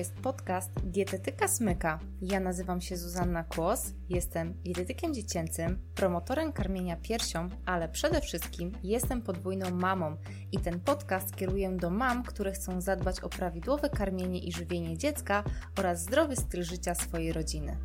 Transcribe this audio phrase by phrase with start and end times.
[0.00, 1.98] jest podcast Dietetyka Smyka.
[2.22, 9.22] Ja nazywam się Zuzanna Kłos, jestem dietetykiem dziecięcym, promotorem karmienia piersią, ale przede wszystkim jestem
[9.22, 10.16] podwójną mamą
[10.52, 15.44] i ten podcast kieruję do mam, które chcą zadbać o prawidłowe karmienie i żywienie dziecka
[15.78, 17.76] oraz zdrowy styl życia swojej rodziny.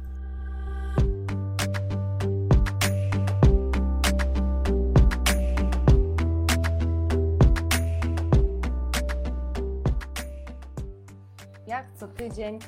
[12.29, 12.59] Tydzień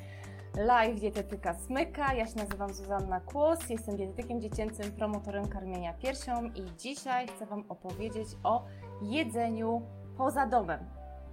[0.57, 2.13] live dietetyka Smyka.
[2.13, 7.63] Ja się nazywam Zuzanna Kłos, jestem dietetykiem dziecięcym, promotorem karmienia piersią i dzisiaj chcę Wam
[7.69, 8.65] opowiedzieć o
[9.01, 9.81] jedzeniu
[10.17, 10.79] poza domem.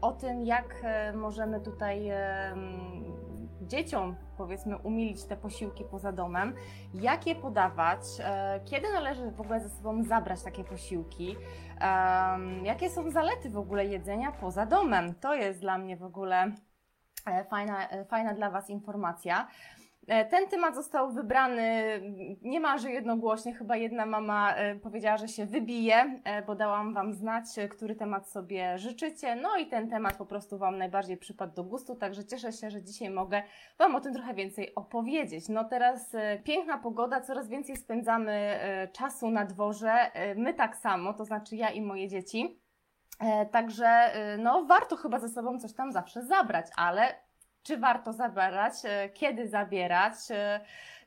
[0.01, 2.11] O tym, jak e, możemy tutaj
[3.63, 6.55] dzieciom, powiedzmy, umilić te posiłki poza domem,
[6.95, 11.37] jak je podawać, e, kiedy należy w ogóle ze sobą zabrać takie posiłki,
[12.63, 15.15] jakie są zalety w ogóle jedzenia poza domem.
[15.15, 16.74] To jest dla mnie w ogóle E,
[17.51, 19.49] fajna, e, fajna dla Was informacja.
[20.09, 22.01] E, ten temat został wybrany
[22.43, 23.55] niemalże jednogłośnie.
[23.55, 29.37] Chyba jedna mama powiedziała, że się wybije, bo dałam Wam znać, który temat sobie życzycie.
[29.37, 32.83] No i ten temat po prostu Wam najbardziej przypadł do gustu, także cieszę się, że
[32.83, 33.43] dzisiaj mogę
[33.79, 35.49] Wam o tym trochę więcej opowiedzieć.
[35.49, 38.59] No teraz piękna pogoda, coraz więcej spędzamy
[38.93, 39.95] czasu na dworze.
[40.37, 42.64] My tak samo, to znaczy ja i moje dzieci.
[43.21, 47.15] E, także y, no, warto chyba ze sobą coś tam zawsze zabrać, ale
[47.63, 50.61] czy warto zabierać, e, kiedy zabierać e,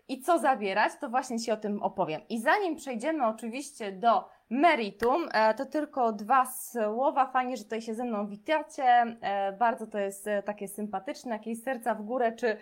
[0.07, 2.21] i co zabierać, to właśnie Ci o tym opowiem.
[2.29, 7.25] I zanim przejdziemy oczywiście do meritum, to tylko dwa słowa.
[7.25, 9.17] Fajnie, że tutaj się ze mną witacie.
[9.59, 12.57] Bardzo to jest takie sympatyczne, jakieś serca w górę czy,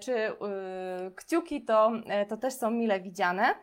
[0.00, 0.34] czy y,
[1.16, 1.92] kciuki, to,
[2.28, 3.54] to też są mile widziane.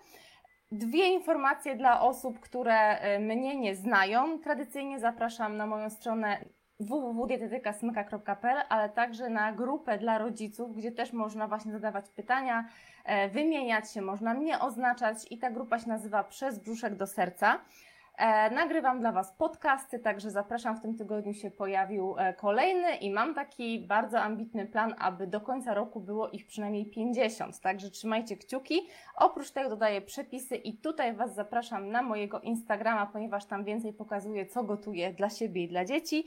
[0.72, 4.40] Dwie informacje dla osób, które y, mnie nie znają.
[4.40, 6.46] Tradycyjnie zapraszam na moją stronę
[6.80, 12.70] www.dietetykasmyka.pl, ale także na grupę dla rodziców, gdzie też można właśnie zadawać pytania,
[13.06, 17.60] e, wymieniać się, można mnie oznaczać i ta grupa się nazywa Przez brzuszek do serca.
[18.18, 20.78] E, nagrywam dla Was podcasty, także zapraszam.
[20.78, 25.42] W tym tygodniu się pojawił e, kolejny i mam taki bardzo ambitny plan, aby do
[25.42, 27.60] końca roku było ich przynajmniej 50.
[27.60, 28.88] Także trzymajcie kciuki.
[29.16, 34.46] Oprócz tego dodaję przepisy i tutaj Was zapraszam na mojego Instagrama, ponieważ tam więcej pokazuję,
[34.46, 36.26] co gotuję dla siebie i dla dzieci.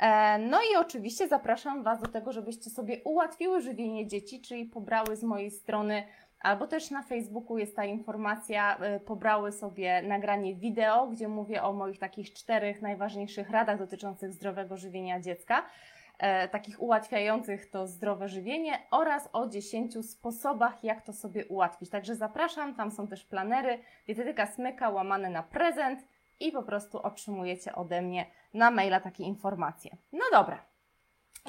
[0.00, 5.16] E, no i oczywiście zapraszam Was do tego, żebyście sobie ułatwiły żywienie dzieci, czyli pobrały
[5.16, 6.04] z mojej strony
[6.42, 11.72] Albo też na Facebooku jest ta informacja, y, pobrały sobie nagranie wideo, gdzie mówię o
[11.72, 15.66] moich takich czterech najważniejszych radach dotyczących zdrowego żywienia dziecka,
[16.18, 21.90] e, takich ułatwiających to zdrowe żywienie oraz o 10 sposobach, jak to sobie ułatwić.
[21.90, 26.04] Także zapraszam, tam są też planery, dietetyka smyka łamane na prezent
[26.40, 29.96] i po prostu otrzymujecie ode mnie na maila takie informacje.
[30.12, 30.71] No dobra,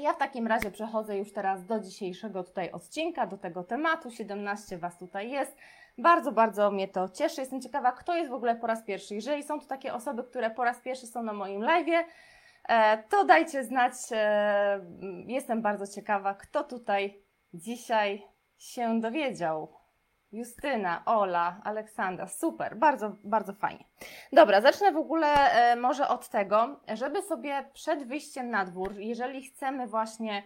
[0.02, 4.12] ja w takim razie przechodzę już teraz do dzisiejszego tutaj odcinka, do tego tematu.
[4.12, 5.58] 17 Was tutaj jest.
[5.98, 7.42] Bardzo, bardzo mnie to cieszy.
[7.42, 9.16] Jestem ciekawa, kto jest w ogóle po raz pierwszy.
[9.16, 12.06] Jeżeli są tu takie osoby, które po raz pierwszy są na moim live,
[12.70, 13.94] e, to dajcie znać.
[14.12, 14.86] E,
[15.28, 17.24] jestem bardzo ciekawa, kto tutaj
[17.54, 18.28] dzisiaj
[18.58, 19.83] się dowiedział.
[20.34, 23.86] Justyna, Ola, Aleksandra, super, bardzo, bardzo fajnie.
[24.32, 29.44] Dobra, zacznę w ogóle e, może od tego, żeby sobie przed wyjściem na dwór, jeżeli
[29.44, 30.44] chcemy właśnie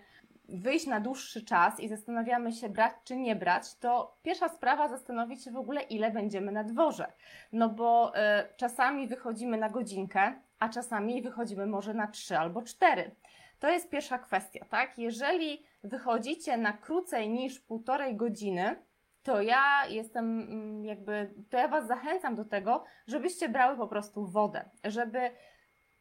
[0.50, 5.44] wyjść na dłuższy czas i zastanawiamy się brać czy nie brać, to pierwsza sprawa zastanowić
[5.44, 7.12] się w ogóle ile będziemy na dworze.
[7.52, 13.12] No bo e, czasami wychodzimy na godzinkę, a czasami wychodzimy może na trzy albo cztery.
[13.60, 14.98] To jest pierwsza kwestia, tak?
[15.00, 18.76] Jeżeli wychodzicie na krócej niż półtorej godziny,
[19.28, 24.26] to ja jestem mm, jakby, to ja Was zachęcam do tego, żebyście brały po prostu
[24.26, 25.32] wodę, żeby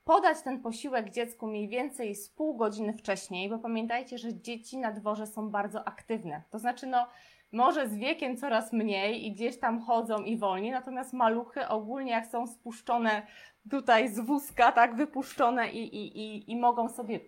[0.04, 4.92] podać ten posiłek dziecku mniej więcej z pół godziny wcześniej, bo pamiętajcie, że dzieci na
[4.92, 6.42] dworze są bardzo aktywne.
[6.50, 7.06] To znaczy, no,
[7.52, 12.26] może z wiekiem coraz mniej i gdzieś tam chodzą i wolniej, natomiast maluchy ogólnie jak
[12.26, 13.26] są spuszczone
[13.70, 17.20] tutaj z wózka, tak, wypuszczone i, i, i, i mogą sobie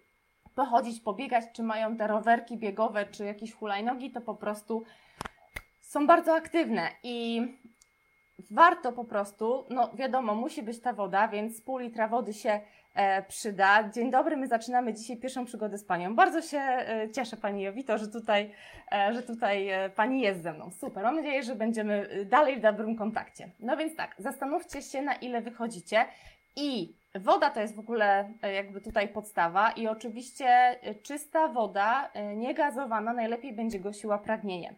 [0.54, 4.84] pochodzić, pobiegać, czy mają te rowerki biegowe, czy jakieś hulajnogi, to po prostu
[5.88, 7.42] są bardzo aktywne i
[8.50, 12.60] warto po prostu, no wiadomo, musi być ta woda, więc pół litra wody się
[12.94, 13.90] e, przyda.
[13.90, 16.14] Dzień dobry, my zaczynamy dzisiaj pierwszą przygodę z Panią.
[16.14, 18.54] Bardzo się e, cieszę Pani Jowito, że tutaj,
[18.92, 20.70] e, że tutaj e, Pani jest ze mną.
[20.70, 23.50] Super, mam nadzieję, że będziemy e, dalej w dobrym kontakcie.
[23.60, 26.04] No więc tak, zastanówcie się na ile wychodzicie
[26.56, 33.12] i woda to jest w ogóle e, jakby tutaj podstawa i oczywiście czysta woda, niegazowana,
[33.12, 34.74] najlepiej będzie gosiła pragnienie.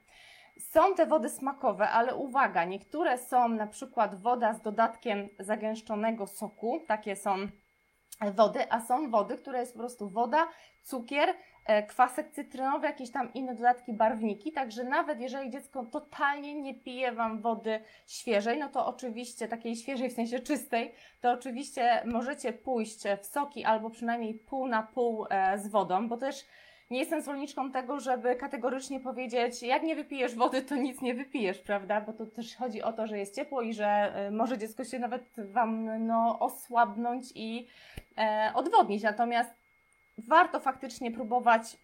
[0.60, 6.80] Są te wody smakowe, ale uwaga, niektóre są na przykład woda z dodatkiem zagęszczonego soku,
[6.86, 7.36] takie są
[8.34, 10.48] wody, a są wody, które jest po prostu woda,
[10.82, 11.34] cukier
[11.66, 14.52] e, kwasek cytrynowy, jakieś tam inne dodatki, barwniki.
[14.52, 20.10] Także nawet jeżeli dziecko totalnie nie pije Wam wody świeżej, no to oczywiście takiej świeżej
[20.10, 25.58] w sensie czystej, to oczywiście możecie pójść w soki albo przynajmniej pół na pół e,
[25.58, 26.44] z wodą, bo też
[26.90, 31.58] nie jestem zwolenniczką tego, żeby kategorycznie powiedzieć, jak nie wypijesz wody, to nic nie wypijesz,
[31.58, 32.00] prawda?
[32.00, 34.98] Bo to też chodzi o to, że jest ciepło i że y, może dziecko się
[34.98, 37.68] nawet Wam no, osłabnąć i
[38.18, 39.02] e, odwodnić.
[39.02, 39.50] Natomiast
[40.18, 41.76] warto faktycznie próbować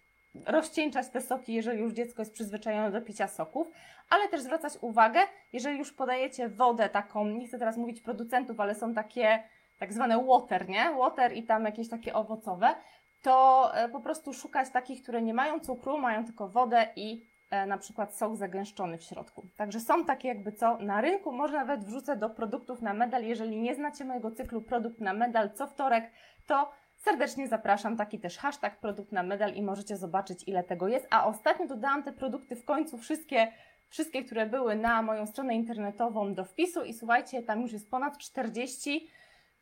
[0.45, 3.67] rozcieńczać te soki, jeżeli już dziecko jest przyzwyczajone do picia soków,
[4.09, 5.19] ale też zwracać uwagę,
[5.53, 9.43] jeżeli już podajecie wodę taką, nie chcę teraz mówić producentów, ale są takie
[9.79, 10.91] tak zwane water, nie?
[10.97, 12.75] Water i tam jakieś takie owocowe,
[13.21, 17.65] to e, po prostu szukać takich, które nie mają cukru, mają tylko wodę i e,
[17.65, 19.47] na przykład sok zagęszczony w środku.
[19.57, 23.23] Także są takie jakby co na rynku, może nawet wrzucę do produktów na medal.
[23.23, 26.11] Jeżeli nie znacie mojego cyklu produkt na medal co wtorek,
[26.45, 31.07] to serdecznie zapraszam, taki też hashtag produkt na medal i możecie zobaczyć ile tego jest.
[31.09, 33.51] A ostatnio dodałam te produkty w końcu wszystkie
[33.89, 38.17] wszystkie, które były na moją stronę internetową do wpisu i słuchajcie, tam już jest ponad
[38.17, 39.09] 40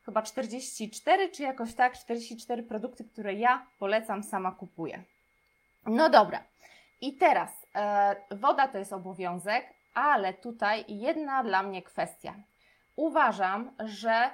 [0.06, 5.04] chyba 44 czy jakoś tak, 44 produkty, które ja polecam, sama kupuję.
[5.86, 6.44] No dobra.
[7.02, 12.36] I teraz e, woda to jest obowiązek, ale tutaj jedna dla mnie kwestia.
[12.96, 14.30] Uważam, że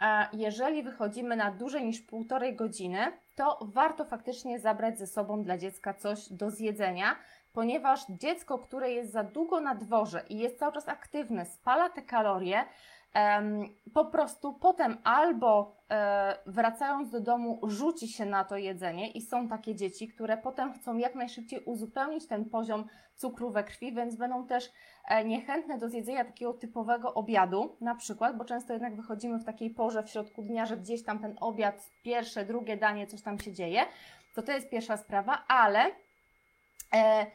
[0.00, 5.58] e, jeżeli wychodzimy na dłużej niż półtorej godziny, to warto faktycznie zabrać ze sobą dla
[5.58, 7.16] dziecka coś do zjedzenia,
[7.52, 12.02] ponieważ dziecko, które jest za długo na dworze i jest cały czas aktywne, spala te
[12.02, 12.64] kalorie,
[13.94, 19.48] po prostu potem albo e, wracając do domu rzuci się na to jedzenie i są
[19.48, 22.84] takie dzieci, które potem chcą jak najszybciej uzupełnić ten poziom
[23.16, 24.72] cukru we krwi, więc będą też
[25.08, 29.70] e, niechętne do zjedzenia takiego typowego obiadu, na przykład, bo często jednak wychodzimy w takiej
[29.70, 33.52] porze w środku dnia, że gdzieś tam ten obiad, pierwsze, drugie danie, coś tam się
[33.52, 33.80] dzieje,
[34.34, 35.90] to to jest pierwsza sprawa, ale
[36.94, 37.26] e,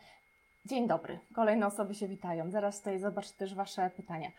[0.67, 2.51] Dzień dobry, kolejne osoby się witają.
[2.51, 4.31] Zaraz tutaj zobaczę też Wasze pytania.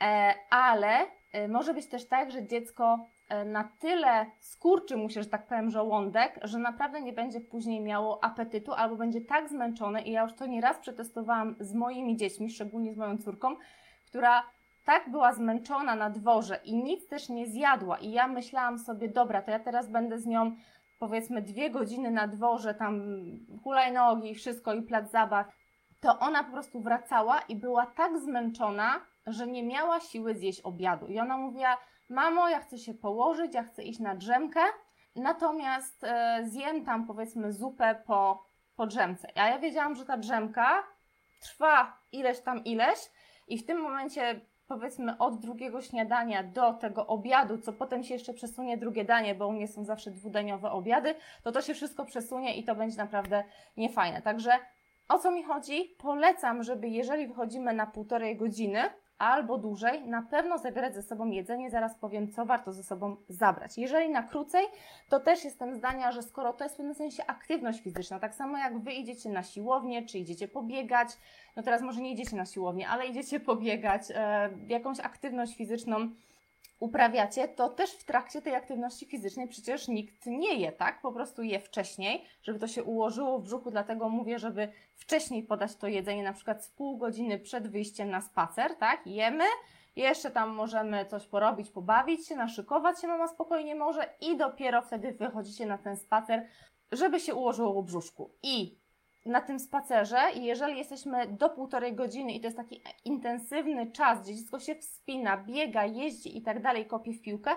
[0.00, 5.22] E, ale e, może być też tak, że dziecko e, na tyle skurczy mu się,
[5.22, 10.02] że tak powiem, żołądek, że naprawdę nie będzie później miało apetytu albo będzie tak zmęczone
[10.02, 13.56] i ja już to nieraz przetestowałam z moimi dziećmi, szczególnie z moją córką,
[14.06, 14.42] która
[14.84, 17.98] tak była zmęczona na dworze i nic też nie zjadła.
[17.98, 20.56] I ja myślałam sobie, dobra, to ja teraz będę z nią
[20.98, 23.02] powiedzmy dwie godziny na dworze, tam
[23.62, 25.46] hulajnogi, wszystko i plac zabaw,
[26.00, 31.06] to ona po prostu wracała i była tak zmęczona, że nie miała siły zjeść obiadu.
[31.06, 31.76] I ona mówiła:
[32.08, 34.60] Mamo, ja chcę się położyć, ja chcę iść na drzemkę,
[35.16, 38.44] natomiast e, zjem tam powiedzmy zupę po,
[38.76, 39.28] po drzemce.
[39.34, 40.82] A ja wiedziałam, że ta drzemka
[41.40, 42.98] trwa ileś tam ileś,
[43.48, 48.34] i w tym momencie powiedzmy od drugiego śniadania do tego obiadu, co potem się jeszcze
[48.34, 52.56] przesunie drugie danie, bo u mnie są zawsze dwudaniowe obiady, to to się wszystko przesunie
[52.56, 53.44] i to będzie naprawdę
[53.76, 54.22] niefajne.
[54.22, 54.50] Także
[55.08, 55.96] o co mi chodzi?
[55.98, 58.82] Polecam, żeby jeżeli wychodzimy na półtorej godziny,
[59.18, 61.70] albo dłużej, na pewno zabierać ze sobą jedzenie.
[61.70, 63.78] Zaraz powiem, co warto ze sobą zabrać.
[63.78, 64.64] Jeżeli na krócej,
[65.08, 68.58] to też jestem zdania, że skoro to jest w pewnym sensie aktywność fizyczna, tak samo
[68.58, 71.08] jak Wy idziecie na siłownię, czy idziecie pobiegać,
[71.56, 76.10] no teraz może nie idziecie na siłownię, ale idziecie pobiegać, e, jakąś aktywność fizyczną
[76.78, 81.00] uprawiacie, to też w trakcie tej aktywności fizycznej przecież nikt nie je, tak?
[81.00, 85.76] Po prostu je wcześniej, żeby to się ułożyło w brzuchu, dlatego mówię, żeby wcześniej podać
[85.76, 89.06] to jedzenie, na przykład z pół godziny przed wyjściem na spacer, tak?
[89.06, 89.44] Jemy,
[89.96, 95.12] jeszcze tam możemy coś porobić, pobawić się, naszykować się mama spokojnie może i dopiero wtedy
[95.12, 96.46] wychodzicie na ten spacer,
[96.92, 98.34] żeby się ułożyło w brzuszku.
[98.42, 98.83] I
[99.26, 104.22] na tym spacerze i jeżeli jesteśmy do półtorej godziny i to jest taki intensywny czas,
[104.22, 107.50] gdzie dziecko się wspina, biega, jeździ i tak dalej, kopie w piłkę,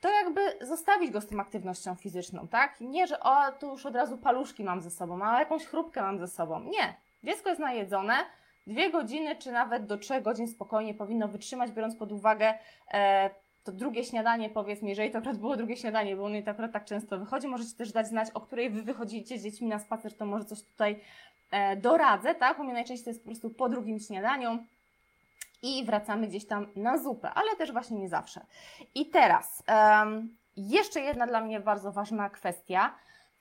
[0.00, 2.80] to jakby zostawić go z tą aktywnością fizyczną, tak?
[2.80, 6.18] Nie, że o, tu już od razu paluszki mam ze sobą, a jakąś chrupkę mam
[6.18, 6.60] ze sobą.
[6.60, 6.96] Nie.
[7.24, 8.14] Dziecko jest najedzone,
[8.66, 12.58] dwie godziny czy nawet do trzech godzin spokojnie powinno wytrzymać, biorąc pod uwagę
[12.92, 13.30] e,
[13.68, 16.84] to drugie śniadanie, powiedzmy, jeżeli to akurat było drugie śniadanie, bo ono to akurat tak
[16.84, 20.26] często wychodzi, możecie też dać znać, o której Wy wychodzicie z dziećmi na spacer, to
[20.26, 21.00] może coś tutaj
[21.50, 22.58] e, doradzę, tak?
[22.58, 24.58] U mnie najczęściej to jest po prostu po drugim śniadaniu
[25.62, 28.40] i wracamy gdzieś tam na zupę, ale też właśnie nie zawsze.
[28.94, 32.94] I teraz um, jeszcze jedna dla mnie bardzo ważna kwestia.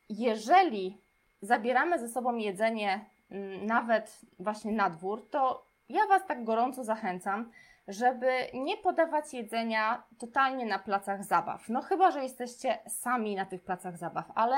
[0.10, 0.98] Jeżeli
[1.42, 7.52] zabieramy ze sobą jedzenie m, nawet właśnie na dwór, to ja Was tak gorąco zachęcam,
[7.88, 11.70] żeby nie podawać jedzenia totalnie na placach zabaw.
[11.70, 14.58] No chyba, że jesteście sami na tych placach zabaw, ale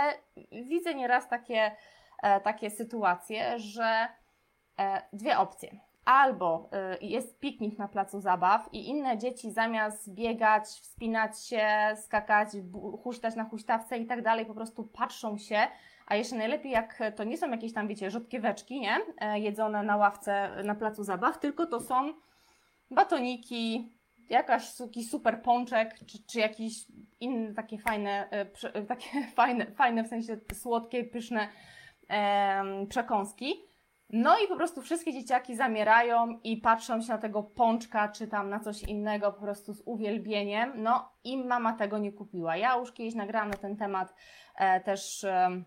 [0.51, 1.71] widzę nieraz takie,
[2.23, 4.07] e, takie sytuacje, że
[4.79, 5.69] e, dwie opcje.
[6.05, 12.49] Albo e, jest piknik na placu zabaw i inne dzieci zamiast biegać, wspinać się, skakać,
[13.03, 15.67] huśtać na huśtawce i tak dalej, po prostu patrzą się,
[16.07, 18.97] a jeszcze najlepiej jak to nie są jakieś tam, wiecie, rzodkieweczki, nie?
[19.35, 22.13] Jedzone na ławce na placu zabaw, tylko to są
[22.91, 23.91] batoniki,
[24.29, 24.63] jakaś
[25.09, 26.85] super pączek, czy, czy jakiś
[27.19, 31.47] inne takie fajne, e, prze, takie fajne, fajne w sensie słodkie, pyszne
[32.09, 33.69] e, przekąski.
[34.09, 38.49] No i po prostu wszystkie dzieciaki zamierają i patrzą się na tego pączka, czy tam
[38.49, 40.71] na coś innego po prostu z uwielbieniem.
[40.75, 42.57] No i mama tego nie kupiła.
[42.57, 44.13] Ja już kiedyś nagrałam na ten temat
[44.55, 45.23] e, też...
[45.23, 45.63] E,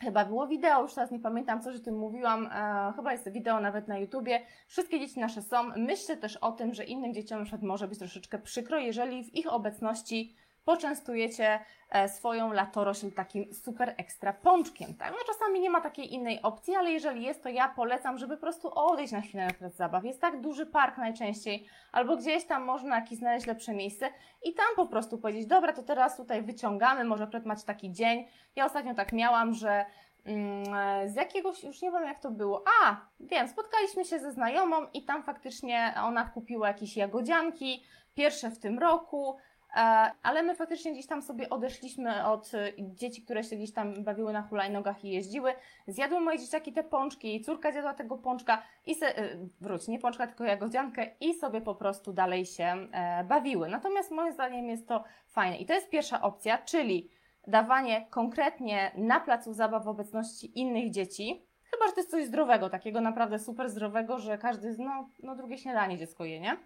[0.00, 2.46] Chyba było wideo, już teraz nie pamiętam, coś o tym mówiłam.
[2.46, 4.40] E, chyba jest wideo nawet na YouTubie.
[4.66, 5.62] Wszystkie dzieci nasze są.
[5.76, 9.34] Myślę też o tym, że innym dzieciom na przykład może być troszeczkę przykro, jeżeli w
[9.34, 10.34] ich obecności
[10.64, 14.94] poczęstujecie e, swoją latorośl takim super ekstra pączkiem.
[14.94, 15.10] Tak?
[15.10, 18.40] No czasami nie ma takiej innej opcji, ale jeżeli jest, to ja polecam, żeby po
[18.40, 20.04] prostu odejść na chwilę na zabaw.
[20.04, 24.10] Jest tak duży park najczęściej, albo gdzieś tam można jakieś znaleźć lepsze miejsce
[24.44, 28.26] i tam po prostu powiedzieć, dobra, to teraz tutaj wyciągamy, może akurat macie taki dzień.
[28.56, 29.84] Ja ostatnio tak miałam, że
[30.24, 32.64] mm, e, z jakiegoś, już nie wiem jak to było.
[32.82, 38.58] A, wiem, spotkaliśmy się ze znajomą i tam faktycznie ona kupiła jakieś jagodzianki, pierwsze w
[38.58, 39.36] tym roku.
[39.74, 44.04] E, ale my faktycznie gdzieś tam sobie odeszliśmy od e, dzieci, które się gdzieś tam
[44.04, 45.54] bawiły na hulajnogach i jeździły.
[45.86, 50.26] Zjadły moje dzieciaki te pączki, córka zjadła tego pączka i se, e, wróć, nie pączka,
[50.26, 52.88] tylko jagodziankę i sobie po prostu dalej się
[53.28, 53.68] bawiły.
[53.68, 55.56] Natomiast moim zdaniem jest to fajne.
[55.56, 57.10] I to jest pierwsza opcja, czyli
[57.46, 62.70] dawanie konkretnie na placu zabaw w obecności innych dzieci, chyba, że to jest coś zdrowego,
[62.70, 66.56] takiego naprawdę super zdrowego, że każdy, no, no drugie śniadanie dziecko je, nie?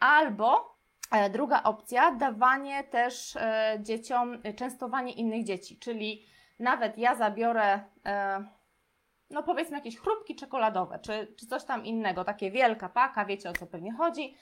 [0.00, 0.79] Albo E,
[1.30, 6.26] druga opcja, dawanie też e, dzieciom, e, częstowanie innych dzieci, czyli
[6.58, 7.80] nawet ja zabiorę,
[9.30, 13.52] no powiedzmy jakieś chrupki czekoladowe, czy, czy coś tam innego, takie wielka paka, wiecie o
[13.52, 14.34] co pewnie chodzi.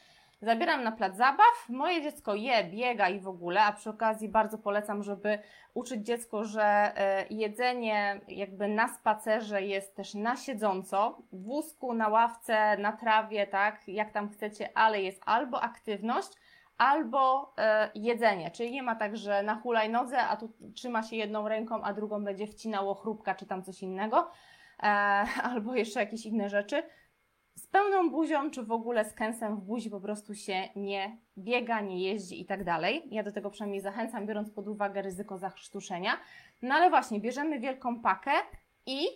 [0.43, 4.59] Zabieram na plac zabaw, moje dziecko je, biega i w ogóle, a przy okazji bardzo
[4.59, 5.39] polecam, żeby
[5.75, 6.93] uczyć dziecko, że
[7.31, 13.89] jedzenie jakby na spacerze jest też na siedząco, w wózku, na ławce, na trawie, tak,
[13.89, 16.29] jak tam chcecie, ale jest albo aktywność,
[16.79, 21.49] albo e, jedzenie, czyli nie ma tak, że na hulajnodze, a tu trzyma się jedną
[21.49, 24.31] ręką, a drugą będzie wcinało chrupka czy tam coś innego,
[24.83, 24.83] e,
[25.51, 26.83] albo jeszcze jakieś inne rzeczy.
[27.55, 31.81] Z pełną buzią, czy w ogóle z kęsem w buzi po prostu się nie biega,
[31.81, 33.03] nie jeździ i tak dalej.
[33.11, 36.19] Ja do tego przynajmniej zachęcam, biorąc pod uwagę ryzyko zachrztuszenia.
[36.63, 38.31] No ale właśnie, bierzemy wielką pakę
[38.87, 39.07] i,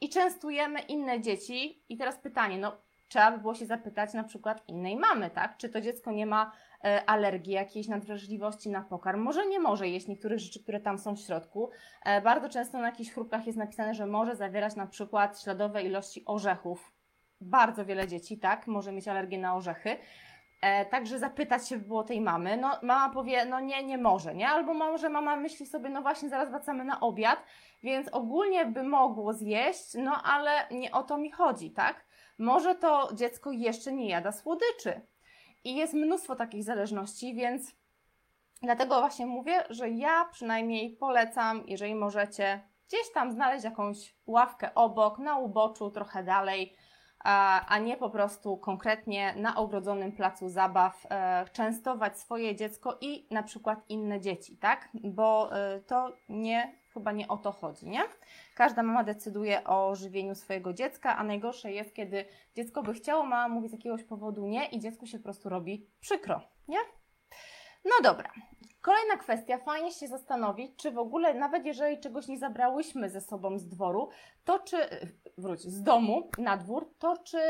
[0.00, 1.82] i częstujemy inne dzieci.
[1.88, 2.76] I teraz pytanie, no
[3.12, 5.56] trzeba by było się zapytać na przykład innej mamy, tak?
[5.56, 6.52] Czy to dziecko nie ma
[7.06, 9.20] alergii, jakiejś nadwrażliwości na pokarm.
[9.20, 11.70] Może nie może jeść niektórych rzeczy, które tam są w środku.
[12.04, 16.22] E, bardzo często na jakichś chrupkach jest napisane, że może zawierać na przykład śladowe ilości
[16.26, 16.92] orzechów.
[17.40, 19.96] Bardzo wiele dzieci, tak, może mieć alergię na orzechy.
[20.62, 22.56] E, także zapytać się było tej mamy.
[22.56, 24.48] No, mama powie, no nie, nie może, nie?
[24.48, 27.44] Albo może mama myśli sobie, no właśnie, zaraz wracamy na obiad,
[27.82, 32.04] więc ogólnie by mogło zjeść, no ale nie o to mi chodzi, tak?
[32.38, 35.00] Może to dziecko jeszcze nie jada słodyczy,
[35.64, 37.74] i jest mnóstwo takich zależności, więc
[38.62, 45.18] dlatego właśnie mówię, że ja przynajmniej polecam, jeżeli możecie, gdzieś tam znaleźć jakąś ławkę obok,
[45.18, 46.76] na uboczu, trochę dalej,
[47.24, 53.42] a nie po prostu konkretnie na ogrodzonym placu zabaw e, częstować swoje dziecko i na
[53.42, 54.88] przykład inne dzieci, tak?
[54.94, 58.00] Bo e, to nie, chyba nie o to chodzi, nie?
[58.54, 62.24] Każda mama decyduje o żywieniu swojego dziecka, a najgorsze jest, kiedy
[62.54, 65.86] dziecko by chciało, mama mówi z jakiegoś powodu nie i dziecku się po prostu robi
[66.00, 66.78] przykro, nie?
[67.84, 68.32] No dobra.
[68.82, 73.58] Kolejna kwestia, fajnie się zastanowić, czy w ogóle, nawet jeżeli czegoś nie zabrałyśmy ze sobą
[73.58, 74.08] z dworu,
[74.44, 74.76] to czy,
[75.38, 77.40] wróć, z domu na dwór, to czy,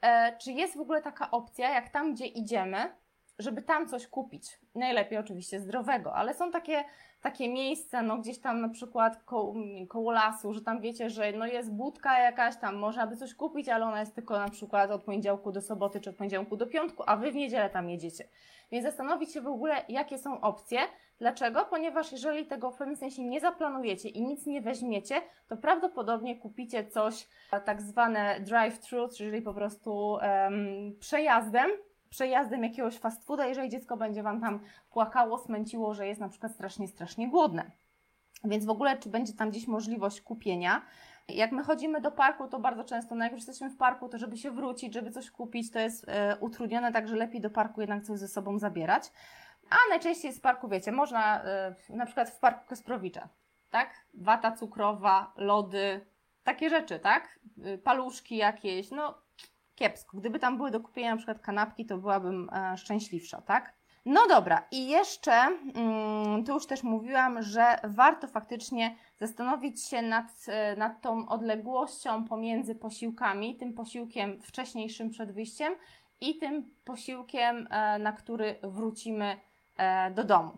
[0.00, 2.94] e, czy jest w ogóle taka opcja, jak tam, gdzie idziemy,
[3.38, 4.58] żeby tam coś kupić.
[4.74, 6.84] Najlepiej oczywiście zdrowego, ale są takie
[7.20, 9.54] takie miejsca, no gdzieś tam na przykład koło,
[9.88, 13.68] koło lasu, że tam wiecie, że no jest budka jakaś, tam można by coś kupić,
[13.68, 17.02] ale ona jest tylko na przykład od poniedziałku do soboty, czy od poniedziałku do piątku,
[17.06, 18.28] a Wy w niedzielę tam jedziecie.
[18.70, 20.78] Więc zastanowić się w ogóle, jakie są opcje.
[21.18, 21.64] Dlaczego?
[21.64, 26.86] Ponieważ jeżeli tego w pewnym sensie nie zaplanujecie i nic nie weźmiecie, to prawdopodobnie kupicie
[26.86, 27.28] coś
[27.64, 31.70] tak zwane drive-thru, czyli po prostu um, przejazdem,
[32.10, 36.52] przejazdem jakiegoś fast fooda, jeżeli dziecko będzie Wam tam płakało, smęciło, że jest na przykład
[36.52, 37.70] strasznie, strasznie głodne.
[38.44, 40.82] Więc w ogóle, czy będzie tam gdzieś możliwość kupienia?
[41.28, 44.18] Jak my chodzimy do parku, to bardzo często, no jak już jesteśmy w parku, to
[44.18, 48.04] żeby się wrócić, żeby coś kupić, to jest e, utrudnione, także lepiej do parku jednak
[48.04, 49.12] coś ze sobą zabierać.
[49.70, 53.28] A najczęściej z parku, wiecie, można e, na przykład w parku Kasprowicza,
[53.70, 54.06] tak?
[54.14, 56.06] Wata cukrowa, lody,
[56.44, 57.38] takie rzeczy, tak?
[57.64, 59.22] E, paluszki jakieś, no
[59.74, 60.16] kiepsko.
[60.16, 63.74] Gdyby tam były do kupienia na przykład kanapki, to byłabym e, szczęśliwsza, tak?
[64.06, 70.26] No dobra, i jeszcze, mm, tu już też mówiłam, że warto faktycznie zastanowić się nad,
[70.48, 75.74] e, nad tą odległością pomiędzy posiłkami, tym posiłkiem wcześniejszym przed wyjściem
[76.20, 79.36] i tym posiłkiem, e, na który wrócimy
[79.76, 80.50] e, do domu.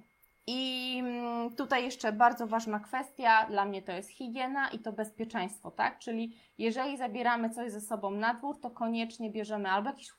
[0.47, 5.71] I mm, tutaj jeszcze bardzo ważna kwestia, dla mnie to jest higiena i to bezpieczeństwo,
[5.71, 5.99] tak?
[5.99, 10.11] Czyli jeżeli zabieramy coś ze sobą na dwór, to koniecznie bierzemy albo jakieś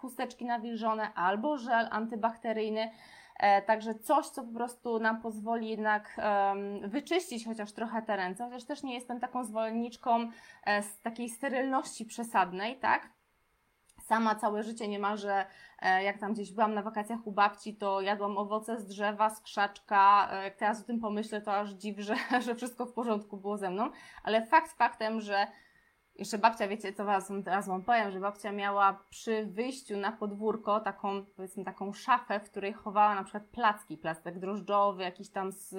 [0.00, 2.90] chusteczki nawilżone, albo żel antybakteryjny,
[3.38, 6.20] e, Także coś, co po prostu nam pozwoli jednak
[6.82, 10.30] wyczyścić chociaż trochę te ręce, chociaż też nie jestem taką zwolenniczką
[10.64, 13.18] e, z takiej sterylności przesadnej, tak?
[14.08, 15.46] Sama całe życie niemalże,
[15.82, 19.40] e, jak tam gdzieś byłam na wakacjach u babci, to jadłam owoce z drzewa, z
[19.40, 20.28] krzaczka.
[20.32, 23.58] E, jak teraz o tym pomyślę, to aż dziw, że, że wszystko w porządku było
[23.58, 23.90] ze mną.
[24.22, 25.46] Ale fakt faktem, że
[26.18, 30.80] jeszcze babcia, wiecie co was, teraz wam powiem, że babcia miała przy wyjściu na podwórko
[30.80, 35.74] taką, powiedzmy, taką szafę, w której chowała na przykład placki, plastek drożdżowy, jakiś tam z,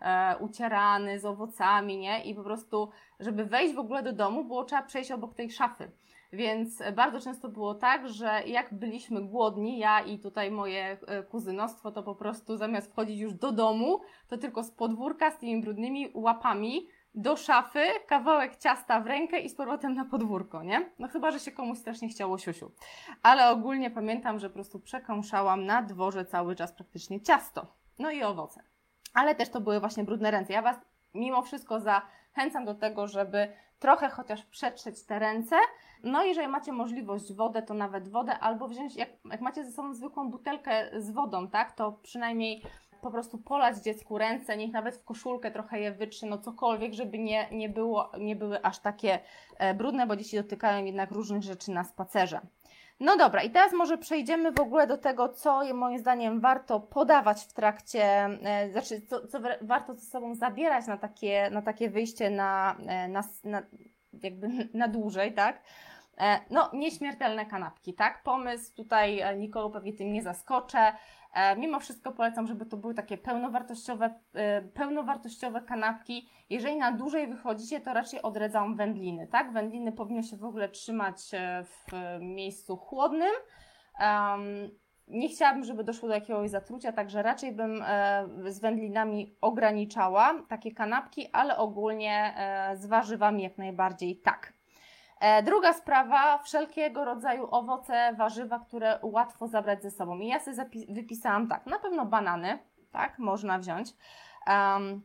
[0.00, 2.24] e, ucierany z owocami, nie?
[2.24, 5.90] I po prostu, żeby wejść w ogóle do domu, było trzeba przejść obok tej szafy.
[6.32, 11.92] Więc bardzo często było tak, że jak byliśmy głodni, ja i tutaj moje e, kuzynostwo,
[11.92, 16.10] to po prostu zamiast wchodzić już do domu, to tylko z podwórka z tymi brudnymi
[16.14, 20.90] łapami do szafy, kawałek ciasta w rękę i z powrotem na podwórko, nie?
[20.98, 22.70] No chyba, że się komuś strasznie chciało siusiu.
[23.22, 27.66] Ale ogólnie pamiętam, że po prostu przekąszałam na dworze cały czas praktycznie ciasto.
[27.98, 28.62] No i owoce.
[29.14, 30.52] Ale też to były właśnie brudne ręce.
[30.52, 30.76] Ja Was
[31.14, 35.56] mimo wszystko zachęcam do tego, żeby trochę chociaż przetrzeć te ręce.
[36.02, 39.72] No i jeżeli macie możliwość wodę, to nawet wodę, albo wziąć, jak, jak macie ze
[39.72, 42.62] sobą zwykłą butelkę z wodą, tak, to przynajmniej
[43.00, 47.18] po prostu polać dziecku ręce, niech nawet w koszulkę trochę je wytrzy, no cokolwiek, żeby
[47.18, 49.18] nie, nie, było, nie były aż takie
[49.58, 52.40] e, brudne, bo dzieci dotykają jednak różnych rzeczy na spacerze.
[53.00, 57.44] No dobra, i teraz może przejdziemy w ogóle do tego, co moim zdaniem warto podawać
[57.44, 62.30] w trakcie, e, znaczy co, co warto ze sobą zabierać na takie, na takie wyjście
[62.30, 63.62] na, e, na, na
[64.22, 65.62] jakby na dłużej, tak?
[66.18, 68.22] E, no, nieśmiertelne kanapki, tak?
[68.22, 70.92] Pomysł tutaj e, nikogo pewnie tym nie zaskoczę.
[71.34, 74.14] E, mimo wszystko polecam, żeby to były takie pełnowartościowe,
[74.74, 76.28] pełnowartościowe kanapki.
[76.50, 79.52] Jeżeli na dłużej wychodzicie, to raczej odredzam wędliny, tak?
[79.52, 81.30] Wędliny powinno się w ogóle trzymać
[81.64, 83.32] w miejscu chłodnym.
[85.08, 87.84] nie chciałabym, żeby doszło do jakiegoś zatrucia, także raczej bym
[88.48, 92.34] z wędlinami ograniczała takie kanapki, ale ogólnie
[92.74, 94.57] z warzywami jak najbardziej tak.
[95.20, 100.18] E, druga sprawa, wszelkiego rodzaju owoce, warzywa, które łatwo zabrać ze sobą.
[100.18, 102.58] I ja sobie wypisałam tak, na pewno banany,
[102.92, 103.88] tak, można wziąć.
[104.46, 105.02] Um,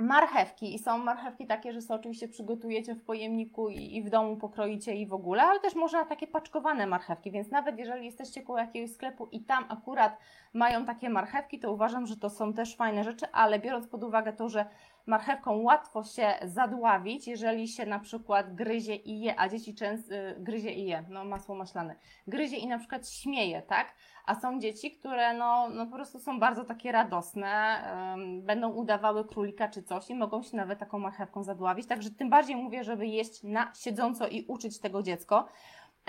[0.00, 4.36] marchewki i są marchewki takie, że sobie oczywiście przygotujecie w pojemniku i, i, w domu
[4.36, 8.58] pokroicie i w ogóle, ale też można takie paczkowane marchewki, więc nawet jeżeli jesteście koło
[8.58, 10.18] jakiegoś sklepu i tam akurat
[10.52, 14.32] mają takie marchewki, to uważam, że to są też fajne rzeczy, ale biorąc pod uwagę
[14.32, 14.66] to, że
[15.06, 20.36] marchewką łatwo się zadławić, jeżeli się na przykład gryzie i je, a dzieci często y,
[20.38, 23.94] gryzie i je, no masło maślane, gryzie i na przykład śmieje, tak?
[24.26, 29.24] A są dzieci, które no, no po prostu są bardzo takie radosne, um, będą udawały
[29.24, 31.86] królika czy coś i mogą się nawet taką marchewką zadławić.
[31.86, 35.48] Także tym bardziej mówię, żeby jeść na siedząco i uczyć tego dziecko.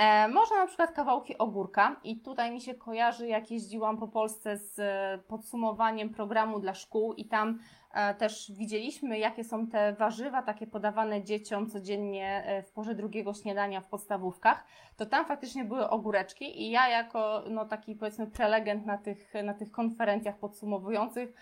[0.02, 1.96] E, można na przykład kawałki ogórka.
[2.04, 7.14] I tutaj mi się kojarzy, jak jeździłam po Polsce z e, podsumowaniem programu dla szkół.
[7.14, 7.60] I tam
[7.94, 13.34] e, też widzieliśmy, jakie są te warzywa takie podawane dzieciom codziennie e, w porze drugiego
[13.34, 14.64] śniadania w podstawówkach,
[14.98, 16.62] to tam faktycznie były ogóreczki.
[16.62, 21.34] I ja jako no, taki powiedzmy prelegent na tych, na tych konferencjach podsumowujących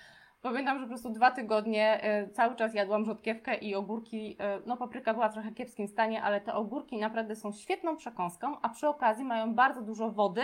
[0.41, 4.31] Pamiętam, że po prostu dwa tygodnie y, cały czas jadłam rzodkiewkę i ogórki.
[4.31, 8.61] Y, no, papryka była w trochę kiepskim stanie, ale te ogórki naprawdę są świetną przekąską,
[8.61, 10.41] a przy okazji mają bardzo dużo wody,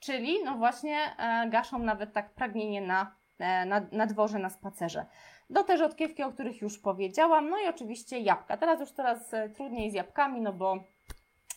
[0.00, 5.06] czyli no właśnie e, gaszą nawet tak pragnienie na, e, na, na dworze, na spacerze.
[5.50, 8.56] Do te rzodkiewki, o których już powiedziałam, no i oczywiście jabłka.
[8.56, 10.76] Teraz już coraz e, trudniej z jabłkami, no bo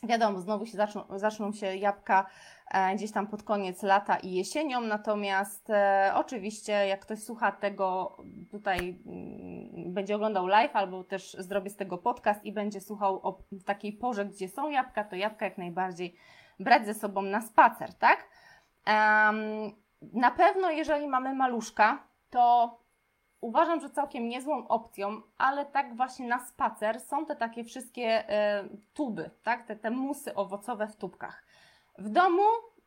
[0.04, 2.63] Wiadomo, znowu się zaczną, zaczną się jabłka e,
[2.96, 8.18] gdzieś tam pod koniec lata i jesienią, natomiast e, oczywiście jak ktoś słucha tego,
[8.52, 13.40] tutaj mm, będzie oglądał live albo też zrobię z tego podcast i będzie słuchał o
[13.66, 16.16] takiej porze, gdzie są jabłka, to jabłka jak najbardziej
[16.60, 18.28] brać ze sobą na spacer, tak?
[20.14, 22.78] na pewno jeżeli mamy maluszka, to
[23.42, 28.64] uważam, że całkiem niezłą opcją, ale tak właśnie na spacer są te takie wszystkie e,
[28.94, 29.66] tuby, tak?
[29.66, 31.46] Te, te musy owocowe w tubkach.
[31.98, 32.44] W domu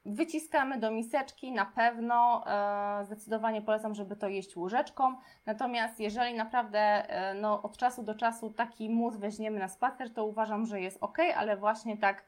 [0.06, 5.16] wyciskamy do miseczki, na pewno e, zdecydowanie polecam, żeby to jeść łyżeczką.
[5.46, 10.26] Natomiast jeżeli naprawdę e, no, od czasu do czasu taki mus weźmiemy na spacer, to
[10.26, 12.24] uważam, że jest ok, ale właśnie tak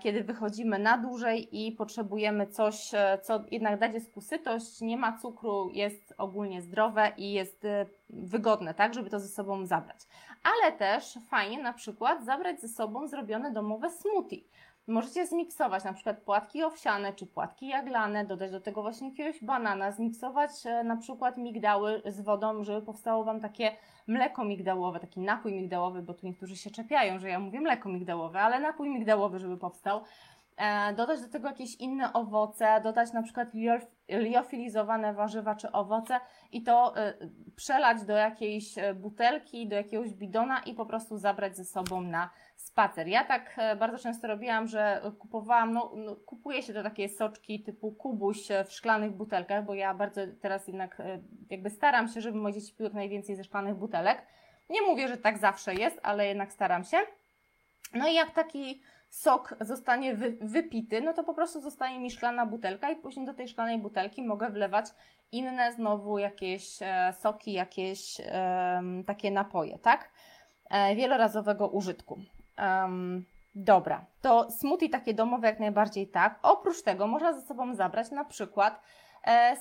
[0.00, 5.18] kiedy wychodzimy na dłużej i potrzebujemy coś, e, co jednak da dziecku sytość, nie ma
[5.18, 9.98] cukru, jest ogólnie zdrowe i jest e, wygodne, tak, żeby to ze sobą zabrać.
[10.42, 14.40] Ale też fajnie na przykład zabrać ze sobą zrobione domowe smoothie.
[14.86, 19.92] Możecie zmiksować na przykład płatki owsiane czy płatki jaglane, dodać do tego właśnie jakiegoś banana,
[19.92, 25.52] zmiksować e, na przykład migdały z wodą, żeby powstało Wam takie mleko migdałowe, taki napój
[25.52, 29.56] migdałowy, bo tu niektórzy się czepiają, że ja mówię mleko migdałowe, ale napój migdałowy, żeby
[29.56, 30.00] powstał.
[30.56, 33.48] E, dodać do tego jakieś inne owoce, dodać na przykład
[34.08, 36.20] liofilizowane warzywa czy owoce
[36.52, 37.14] i to e,
[37.56, 42.30] przelać do jakiejś butelki, do jakiegoś bidona i po prostu zabrać ze sobą na
[42.62, 43.08] spacer.
[43.08, 47.62] Ja tak e, bardzo często robiłam, że kupowałam, no, no kupuje się te takie soczki
[47.62, 51.18] typu kubuś e, w szklanych butelkach, bo ja bardzo teraz jednak e,
[51.50, 54.22] jakby staram się, żeby moje dzieci piły najwięcej ze szklanych butelek.
[54.70, 56.96] Nie mówię, że tak zawsze jest, ale jednak staram się.
[57.94, 58.82] No i jak taki
[59.12, 63.34] sok zostanie wy, wypity, no to po prostu zostaje mi szklana butelka i później do
[63.34, 64.86] tej szklanej butelki mogę wlewać
[65.32, 70.10] inne znowu jakieś e, soki, jakieś e, takie napoje, tak?
[70.70, 72.20] E, wielorazowego użytku.
[72.58, 76.38] Um, dobra, to smoothie takie domowe jak najbardziej tak.
[76.42, 78.82] Oprócz tego można ze sobą zabrać na przykład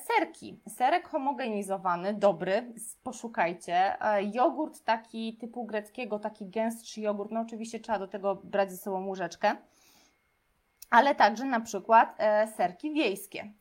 [0.08, 0.62] serki.
[0.70, 4.06] Serek homogenizowany, dobry, poszukajcie.
[4.06, 8.78] E, jogurt taki typu greckiego, taki gęstszy jogurt, no oczywiście trzeba do tego brać ze
[8.78, 9.56] sobą łyżeczkę.
[10.90, 13.52] Ale także na przykład e, serki wiejskie.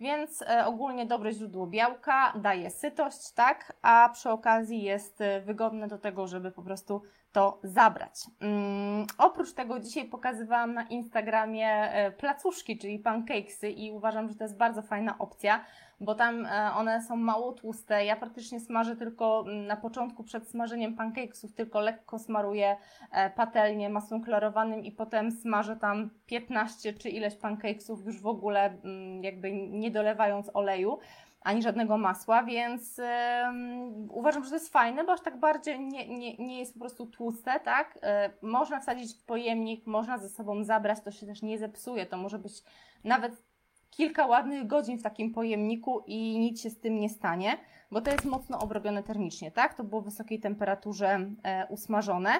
[0.00, 5.88] Więc e, ogólnie dobre źródło białka, daje sytość, tak, a przy okazji jest e, wygodne
[5.88, 8.14] do tego, żeby po prostu to zabrać.
[8.40, 14.44] Um, oprócz tego dzisiaj pokazywałam na Instagramie e, placuszki, czyli pancakesy i uważam, że to
[14.44, 15.64] jest bardzo fajna opcja,
[16.00, 18.04] bo tam e, one są mało tłuste.
[18.04, 22.76] Ja praktycznie smażę tylko mm, na początku przed smażeniem pancakesów, tylko lekko smaruję
[23.12, 28.64] e, patelnię masłem klarowanym i potem smażę tam 15 czy ileś pancakesów już w ogóle
[28.64, 30.98] mm, jakby nie dolewając oleju
[31.40, 33.00] ani żadnego masła, więc
[34.08, 37.06] uważam, że to jest fajne, bo aż tak bardziej nie, nie, nie jest po prostu
[37.06, 37.98] tłuste, tak?
[38.02, 42.16] E, można wsadzić w pojemnik, można ze sobą zabrać, to się też nie zepsuje, to
[42.16, 42.62] może być
[43.04, 43.42] nawet
[43.90, 47.58] kilka ładnych godzin w takim pojemniku i nic się z tym nie stanie,
[47.90, 49.74] bo to jest mocno obrobione termicznie, tak?
[49.74, 52.30] To było w wysokiej temperaturze e, usmażone.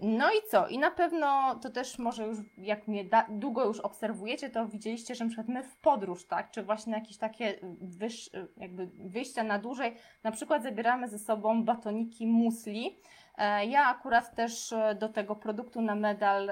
[0.00, 0.68] No i co?
[0.68, 5.24] I na pewno to też może już, jak mnie długo już obserwujecie, to widzieliście, że
[5.24, 6.50] na my w podróż, tak?
[6.50, 12.26] Czy właśnie jakieś takie wyż, jakby wyjścia na dłużej, na przykład zabieramy ze sobą batoniki
[12.26, 12.98] musli.
[13.38, 16.50] E, ja akurat też e, do tego produktu na medal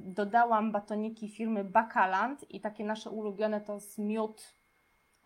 [0.00, 4.57] dodałam batoniki firmy Bakaland i takie nasze ulubione to jest miód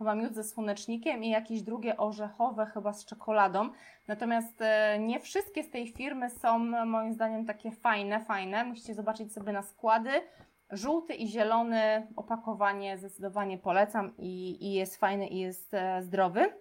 [0.03, 3.71] chyba miód ze słonecznikiem i jakieś drugie orzechowe, chyba z czekoladą.
[4.09, 8.65] Natomiast e, nie wszystkie z tej firmy są moim zdaniem takie fajne, fajne.
[8.65, 10.11] Musicie zobaczyć sobie na składy.
[10.71, 16.53] Żółty i zielony opakowanie zdecydowanie polecam i, i jest fajny i jest e, zdrowy.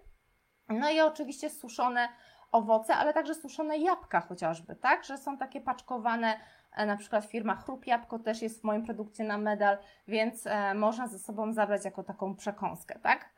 [0.68, 2.08] No i oczywiście suszone
[2.52, 5.04] owoce, ale także suszone jabłka chociażby, tak?
[5.04, 6.36] Że są takie paczkowane
[6.72, 9.78] E, na przykład firma Chrup Jabłko też jest w moim produkcie na medal,
[10.08, 13.31] więc można ze sobą zabrać jako taką przekąskę, tak?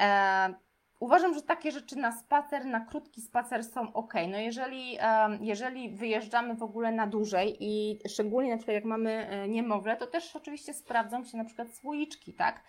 [0.00, 0.54] E,
[1.00, 4.14] uważam, że takie rzeczy na spacer, na krótki spacer są ok.
[4.28, 4.98] No jeżeli,
[5.40, 10.36] jeżeli wyjeżdżamy w ogóle na dłużej i szczególnie na przykład jak mamy niemowlę, to też
[10.36, 12.62] oczywiście sprawdzą się na przykład słoiczki, tak?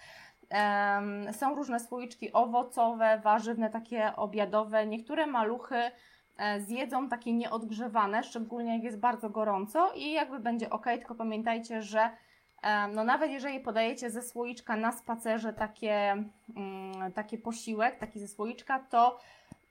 [1.31, 4.87] Są różne słoiczki owocowe, warzywne, takie obiadowe.
[4.87, 5.91] Niektóre maluchy
[6.37, 11.81] E, zjedzą takie nieodgrzewane, szczególnie jak jest bardzo gorąco i jakby będzie ok, tylko pamiętajcie,
[11.81, 12.09] że e,
[12.93, 16.23] no nawet jeżeli podajecie ze słoiczka na spacerze takie,
[16.55, 19.19] mm, takie posiłek, taki ze słoiczka, to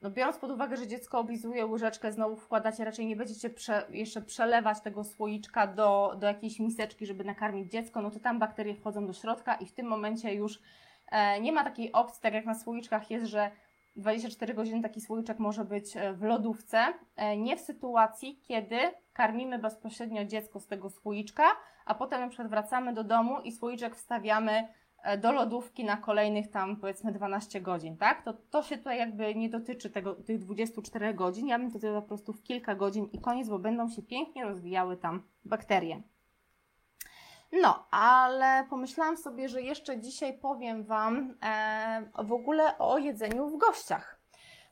[0.03, 4.23] no biorąc pod uwagę, że dziecko oblizuje łyżeczkę, znowu wkładacie, raczej nie będziecie prze, jeszcze
[4.23, 9.07] przelewać tego słoiczka do, do jakiejś miseczki, żeby nakarmić dziecko, no to tam bakterie wchodzą
[9.07, 10.61] do środka i w tym momencie już
[11.09, 13.51] e, nie ma takiej opcji, tak jak na słoiczkach jest, że
[13.97, 16.79] 24 godziny taki słoiczek może być e, w lodówce,
[17.17, 18.79] e, nie w sytuacji, kiedy
[19.17, 21.45] karmimy bezpośrednio dziecko z tego słoiczka,
[21.87, 24.69] a potem na przykład wracamy do domu i słoiczek wstawiamy
[25.03, 28.23] e, do lodówki na kolejnych tam powiedzmy 12 godzin, tak?
[28.23, 32.03] To, to się tutaj jakby nie dotyczy tego, tych 24 godzin, ja bym to zrobiła
[32.03, 36.03] po prostu w kilka godzin i koniec, bo będą się pięknie rozwijały tam bakterie.
[37.53, 43.59] No, ale pomyślałam sobie, że jeszcze dzisiaj powiem Wam e, w ogóle o jedzeniu w
[43.59, 44.21] gościach,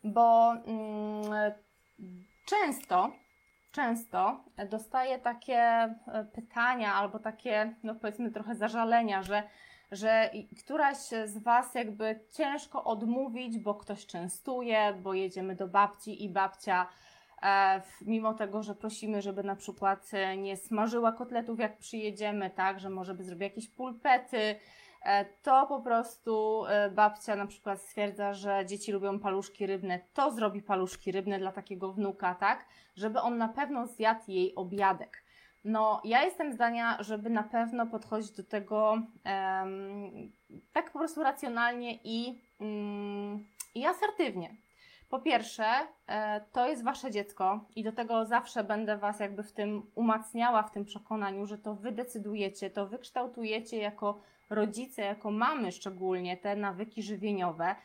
[0.04, 1.52] bo mm,
[2.46, 3.12] często,
[3.75, 5.95] często dostaję takie e,
[6.33, 9.43] pytania albo takie, no powiedzmy, trochę zażalenia, że
[9.93, 10.31] że
[10.65, 16.87] któraś z Was jakby ciężko odmówić, bo ktoś częstuje, bo jedziemy do babci i babcia
[17.43, 22.81] e, mimo tego, że prosimy, żeby na przykład e, nie smażyła kotletów jak przyjedziemy, tak,
[22.81, 24.57] że może by zrobić jakieś pulpety,
[25.43, 31.12] to po prostu babcia na przykład stwierdza, że dzieci lubią paluszki rybne, to zrobi paluszki
[31.12, 32.64] rybne dla takiego wnuka, tak,
[32.97, 35.25] żeby on na pewno zjadł jej obiadek.
[35.64, 38.99] No, ja jestem zdania, żeby na pewno podchodzić do tego
[40.73, 44.57] tak po prostu racjonalnie i, um, i asertywnie.
[45.09, 45.67] Po pierwsze,
[46.07, 50.62] e, to jest wasze dziecko i do tego zawsze będę was jakby w tym umacniała,
[50.62, 56.37] w tym przekonaniu, że to wy decydujecie, to wy kształtujecie jako rodzice, jako mamy szczególnie
[56.37, 57.76] te nawyki żywieniowe.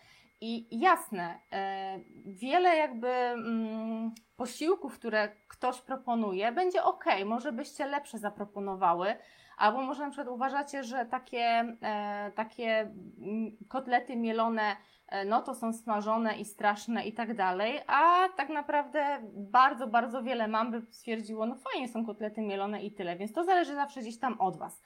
[0.41, 8.17] I jasne, e, wiele jakby mm, posiłków, które ktoś proponuje, będzie ok, może byście lepsze
[8.17, 9.15] zaproponowały,
[9.57, 14.75] albo może na przykład uważacie, że takie, e, takie mm, kotlety mielone,
[15.07, 20.23] e, no to są smażone i straszne i tak dalej, a tak naprawdę bardzo, bardzo
[20.23, 24.01] wiele mam by stwierdziło, no fajnie są kotlety mielone i tyle, więc to zależy zawsze
[24.01, 24.81] gdzieś tam od Was.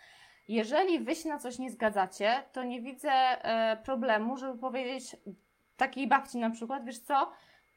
[0.48, 5.16] Jeżeli wy się na coś nie zgadzacie, to nie widzę e, problemu, żeby powiedzieć
[5.78, 7.32] takiej babci na przykład, wiesz co,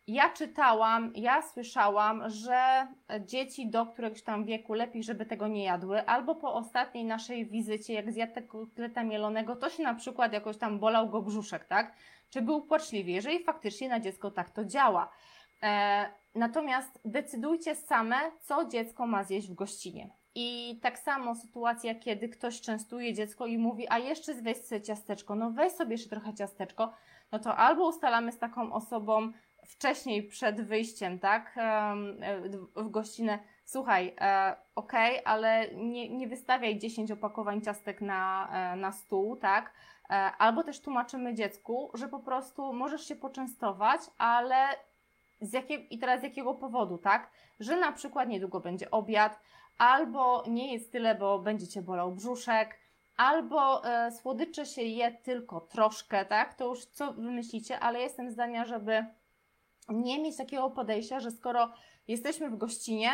[0.07, 2.87] ja czytałam, ja słyszałam, że
[3.21, 7.93] dzieci do któregoś tam wieku lepiej, żeby tego nie jadły, albo po ostatniej naszej wizycie,
[7.93, 11.97] jak zjadł tego kotleta mielonego, to się na przykład jakoś tam bolał go brzuszek, tak?
[12.31, 15.13] Czy był płaczliwy, jeżeli faktycznie na dziecko tak to działa.
[15.63, 20.11] E, natomiast decydujcie same, co dziecko ma zjeść w gościnie.
[20.39, 25.35] I tak samo sytuacja, kiedy ktoś częstuje dziecko i mówi, a jeszcze weź sobie ciasteczko,
[25.35, 26.93] no weź sobie jeszcze trochę ciasteczko,
[27.33, 29.33] no to albo ustalamy z taką osobą
[29.67, 31.59] wcześniej przed wyjściem, tak,
[32.77, 34.93] w gościnę, słuchaj, e, ok,
[35.25, 39.73] ale nie, nie wystawiaj 10 opakowań ciastek na, e, na stół, tak,
[40.11, 44.67] e, albo też tłumaczymy dziecku, że po prostu możesz się poczęstować, ale
[45.41, 49.41] z jakiego, i teraz z jakiego powodu, tak, że na przykład niedługo będzie obiad,
[49.79, 52.79] albo nie jest tyle, bo będzie Cię bolał brzuszek,
[53.17, 56.55] albo e, słodycze się je tylko troszkę, tak?
[56.55, 59.05] To już co wymyślicie, ale jestem zdania, żeby
[59.89, 61.73] nie mieć takiego podejścia, że skoro
[62.09, 63.11] jesteśmy w gościnie,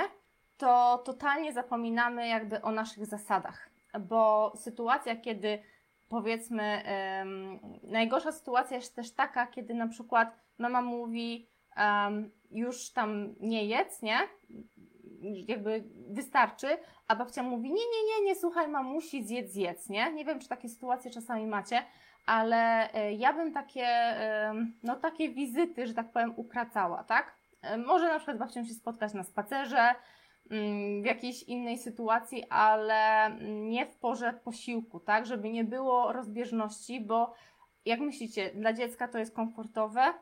[0.58, 3.70] to totalnie zapominamy jakby o naszych zasadach,
[4.00, 5.62] bo sytuacja, kiedy
[6.08, 6.82] powiedzmy,
[7.82, 11.46] najgorsza sytuacja jest też taka, kiedy na przykład mama mówi,
[12.50, 14.18] już tam nie jedz, nie?
[15.48, 16.68] Jakby wystarczy,
[17.08, 20.12] a babcia mówi, nie, nie, nie, nie, słuchaj mamusi, zjedz, zjedz, nie?
[20.12, 21.82] Nie wiem, czy takie sytuacje czasami macie,
[22.26, 23.86] ale e, ja bym takie,
[24.82, 27.36] no takie wizyty, że tak powiem, ukracała, tak?
[27.62, 29.94] E, może na przykład babcią się spotkać na spacerze,
[30.50, 35.26] mm, w jakiejś innej sytuacji, ale nie w porze posiłku, tak?
[35.26, 37.34] Żeby nie było rozbieżności, bo
[37.84, 40.14] jak myślicie, dla dziecka to jest komfortowe,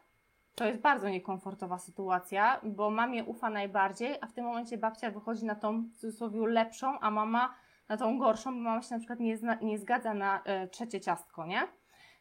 [0.55, 5.45] to jest bardzo niekomfortowa sytuacja, bo mamie ufa najbardziej, a w tym momencie babcia wychodzi
[5.45, 7.55] na tą w cudzysłowie lepszą, a mama
[7.89, 11.01] na tą gorszą, bo mama się na przykład nie, zna, nie zgadza na y, trzecie
[11.01, 11.63] ciastko, nie?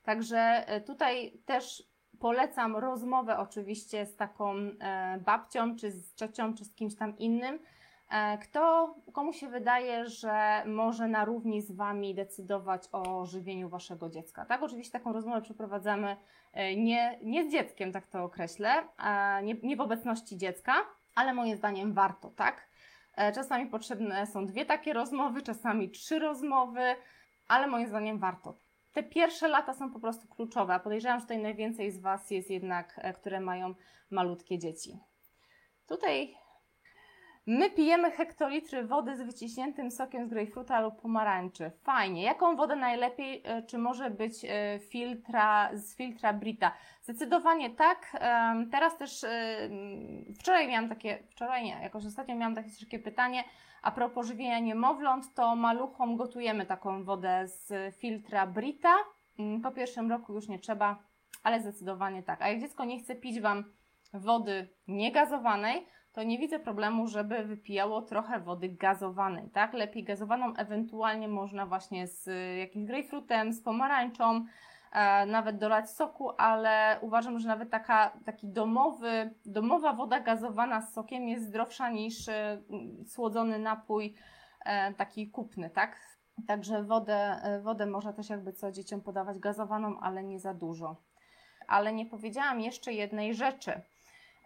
[0.04, 1.84] Także y, tutaj też
[2.20, 4.76] polecam rozmowę oczywiście z taką y,
[5.26, 7.60] babcią, czy z ciocią, czy z kimś tam innym,
[8.41, 14.45] kto, komu się wydaje, że może na równi z Wami decydować o żywieniu Waszego dziecka.
[14.45, 16.17] Tak, oczywiście taką rozmowę przeprowadzamy
[16.54, 18.84] E, nie, nie z dzieckiem, tak to określę,
[19.43, 20.74] nie, nie w obecności dziecka,
[21.15, 22.67] ale moim zdaniem warto, tak?
[23.15, 26.95] E, czasami potrzebne są dwie takie rozmowy, czasami trzy rozmowy,
[27.48, 28.56] ale moim zdaniem warto.
[28.93, 30.80] Te pierwsze lata są po prostu kluczowe.
[30.80, 33.76] Podejrzewam, że tutaj najwięcej z Was jest jednak, e, które mają
[34.12, 35.00] malutkie dzieci.
[35.88, 36.36] Tutaj
[37.52, 41.72] My pijemy hektolitry wody z wyciśniętym sokiem z grejpfruta lub pomarańczy.
[41.84, 42.24] Fajnie.
[42.24, 43.42] Jaką wodę najlepiej?
[43.46, 46.72] E, czy może być e, filtra, z filtra Brita?
[47.02, 48.18] Zdecydowanie tak.
[48.72, 49.70] Teraz też e,
[50.40, 53.44] wczoraj miałam takie, wczoraj nie, jakoś ostatnio miałam takie szybkie pytanie
[53.82, 58.96] a propos żywienia niemowląt, to maluchom gotujemy taką wodę z filtra Brita.
[59.40, 61.04] Mm, po pierwszym roku już nie trzeba,
[61.44, 62.42] ale zdecydowanie tak.
[62.42, 63.64] A jak dziecko nie chce pić Wam
[64.14, 69.74] wody niegazowanej, to nie widzę problemu, żeby wypijało trochę wody gazowanej, tak?
[69.74, 74.45] Lepiej gazowaną, ewentualnie można właśnie z jakimś grejpfrutem, z pomarańczą,
[74.91, 80.93] e, nawet dolać soku, ale uważam, że nawet taka, taki domowy, domowa woda gazowana z
[80.93, 82.62] sokiem jest zdrowsza niż e,
[83.08, 84.15] słodzony napój
[84.65, 86.19] e, taki kupny, tak?
[86.48, 90.95] Także wodę, e, wodę można też jakby co dzieciom podawać gazowaną, ale nie za dużo.
[91.67, 93.82] Ale nie powiedziałam jeszcze jednej rzeczy.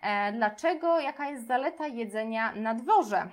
[0.03, 3.27] E, dlaczego, jaka jest zaleta jedzenia na dworze?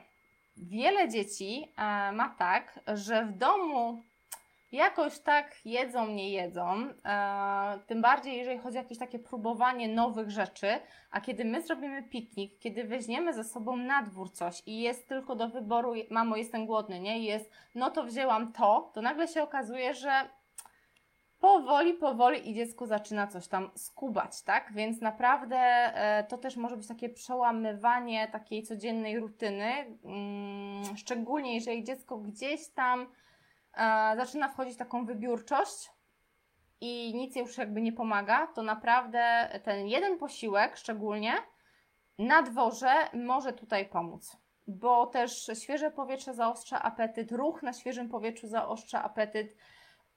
[0.57, 4.03] Wiele dzieci e, ma tak, że w domu
[4.73, 6.87] jakoś tak jedzą, nie jedzą.
[7.05, 10.81] E, tym bardziej, jeżeli chodzi o jakieś takie próbowanie nowych rzeczy.
[11.11, 15.37] A kiedy my zrobimy piknik, kiedy weźmiemy ze sobą na dwór coś i jest tylko
[15.37, 17.19] do wyboru, mamo, jestem głodny, nie?
[17.19, 20.11] I jest, no to wzięłam to, to nagle się okazuje, że
[21.41, 24.73] powoli, powoli i dziecko zaczyna coś tam skubać, tak?
[24.73, 31.85] Więc naprawdę e, to też może być takie przełamywanie takiej codziennej rutyny, mm, szczególnie jeżeli
[31.85, 33.07] dziecko gdzieś tam
[33.75, 35.91] e, zaczyna wchodzić w taką wybiórczość
[36.81, 41.33] i nic już jakby nie pomaga, to naprawdę ten jeden posiłek szczególnie
[42.19, 44.37] na dworze może tutaj pomóc.
[44.67, 49.57] Bo też świeże powietrze zaostrza apetyt, ruch na świeżym powietrzu zaostrza apetyt,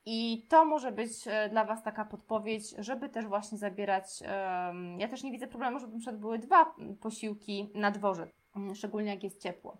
[0.05, 4.23] i to może być e, dla Was taka podpowiedź, żeby też właśnie zabierać.
[4.97, 9.23] Ja też nie widzę problemu, żeby przed były dwa posiłki na dworze, mm, szczególnie jak
[9.23, 9.77] jest ciepło.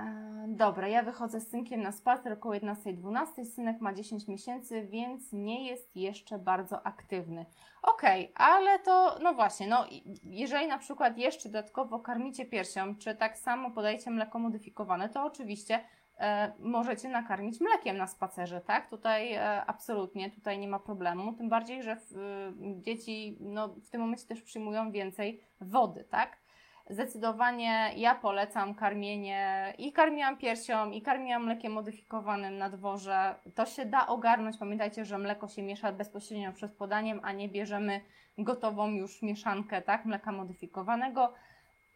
[0.00, 3.44] E, dobra, ja wychodzę z synkiem na spacer około 11-12.
[3.44, 7.46] Synek ma 10 miesięcy, więc nie jest jeszcze bardzo aktywny.
[7.82, 9.86] Okej, okay, ale to, no właśnie, no
[10.22, 15.80] jeżeli na przykład jeszcze dodatkowo karmicie piersią, czy tak samo podajecie mleko modyfikowane, to oczywiście
[16.58, 18.90] możecie nakarmić mlekiem na spacerze, tak?
[18.90, 21.96] Tutaj e, absolutnie, tutaj nie ma problemu, tym bardziej, że y,
[22.80, 26.38] dzieci no, w tym momencie też przyjmują więcej wody, tak?
[26.90, 33.34] Zdecydowanie ja polecam karmienie i karmiłam piersią, i karmiłam mlekiem modyfikowanym na dworze.
[33.54, 34.56] To się da ogarnąć.
[34.56, 38.00] Pamiętajcie, że mleko się miesza bezpośrednio przed podaniem, a nie bierzemy
[38.38, 40.04] gotową już mieszankę, tak?
[40.04, 41.34] Mleka modyfikowanego.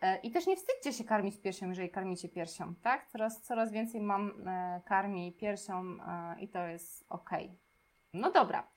[0.03, 3.07] E, I też nie wstydźcie się karmić piersią, jeżeli karmicie piersią, tak?
[3.07, 7.31] Coraz, coraz więcej mam e, karmi piersią e, i to jest ok.
[8.15, 8.69] No dobra.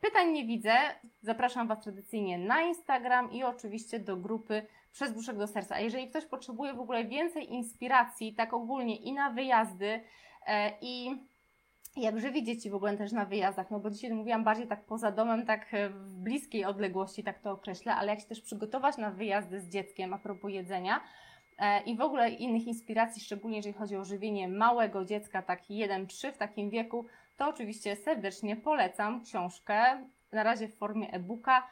[0.00, 0.74] Pytań nie widzę.
[1.22, 5.74] Zapraszam Was tradycyjnie na Instagram i oczywiście do grupy Przez Brzuszek do Serca.
[5.74, 10.00] A jeżeli ktoś potrzebuje w ogóle więcej inspiracji, tak ogólnie i na wyjazdy,
[10.80, 11.10] i
[11.96, 15.12] jak żywi dzieci w ogóle też na wyjazdach, no bo dzisiaj mówiłam bardziej tak poza
[15.12, 19.10] domem, tak e, w bliskiej odległości, tak to określę, ale jak się też przygotować na
[19.10, 21.00] wyjazdy z dzieckiem a propos jedzenia
[21.58, 26.32] e, i w ogóle innych inspiracji, szczególnie jeżeli chodzi o żywienie małego dziecka, tak 1-3
[26.32, 27.06] w takim wieku,
[27.36, 31.62] to oczywiście serdecznie polecam książkę, na razie w formie e-booka,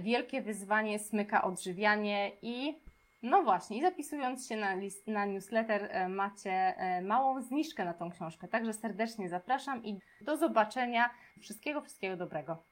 [0.00, 2.78] Wielkie wyzwanie smyka odżywianie i
[3.22, 7.94] no właśnie, i zapisując się na, list, na newsletter e, macie e, małą zniżkę na
[7.94, 8.48] tą książkę.
[8.48, 11.10] Także serdecznie zapraszam i do zobaczenia.
[11.40, 12.64] Wszystkiego, wszystkiego dobrego.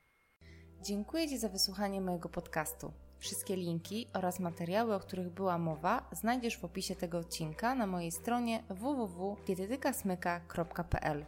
[0.82, 2.92] Dziękuję Ci za wysłuchanie mojego podcastu.
[3.18, 8.12] Wszystkie linki oraz materiały, o których była mowa, znajdziesz w opisie tego odcinka na mojej
[8.12, 11.24] stronie www.dietetykasmyka.pl.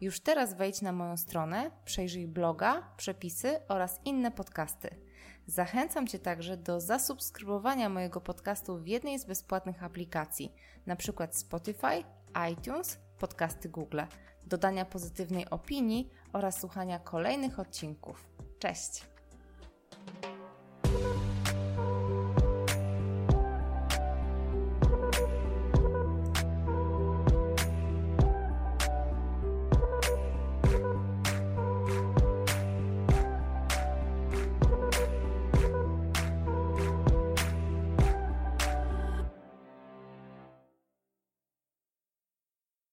[0.00, 5.11] Już teraz wejdź na moją stronę, przejrzyj bloga, przepisy oraz inne podcasty.
[5.46, 10.54] Zachęcam Cię także do zasubskrybowania mojego podcastu w jednej z bezpłatnych aplikacji,
[10.86, 11.28] np.
[11.30, 12.04] Spotify,
[12.52, 14.00] iTunes, podcasty Google,
[14.44, 18.26] dodania pozytywnej opinii oraz słuchania kolejnych odcinków.
[18.58, 19.04] Cześć!